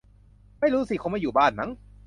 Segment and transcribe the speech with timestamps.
[0.59, 1.69] ไม่รู้สิ คงไม่อยู่บ้านมั้ง